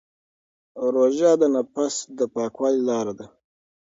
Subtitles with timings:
[0.93, 3.25] روژه د نفس د پاکوالي لاره ده.